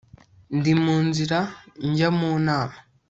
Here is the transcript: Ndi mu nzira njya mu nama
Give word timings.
Ndi 0.57 0.71
mu 0.83 0.95
nzira 1.07 1.39
njya 1.87 2.09
mu 2.19 2.31
nama 2.45 2.77